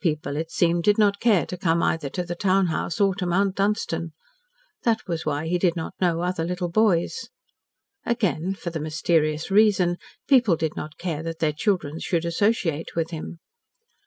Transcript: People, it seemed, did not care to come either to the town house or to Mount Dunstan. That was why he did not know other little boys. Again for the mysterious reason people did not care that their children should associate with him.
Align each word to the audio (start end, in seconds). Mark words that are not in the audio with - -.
People, 0.00 0.36
it 0.38 0.50
seemed, 0.50 0.82
did 0.82 0.96
not 0.96 1.20
care 1.20 1.44
to 1.44 1.58
come 1.58 1.82
either 1.82 2.08
to 2.08 2.24
the 2.24 2.34
town 2.34 2.68
house 2.68 3.02
or 3.02 3.14
to 3.16 3.26
Mount 3.26 3.54
Dunstan. 3.54 4.14
That 4.84 5.06
was 5.06 5.26
why 5.26 5.46
he 5.46 5.58
did 5.58 5.76
not 5.76 5.92
know 6.00 6.22
other 6.22 6.42
little 6.42 6.70
boys. 6.70 7.28
Again 8.06 8.54
for 8.54 8.70
the 8.70 8.80
mysterious 8.80 9.50
reason 9.50 9.98
people 10.26 10.56
did 10.56 10.74
not 10.74 10.96
care 10.96 11.22
that 11.24 11.40
their 11.40 11.52
children 11.52 12.00
should 12.00 12.24
associate 12.24 12.96
with 12.96 13.10
him. 13.10 13.40